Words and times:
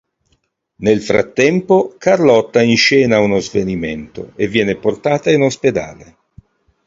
Nel 0.77 0.99
frattempo, 0.99 1.93
Carlotta 1.99 2.63
inscena 2.63 3.19
uno 3.19 3.37
svenimento 3.37 4.31
e 4.35 4.47
viene 4.47 4.75
portata 4.75 5.29
in 5.29 5.43
ospedale. 5.43 6.17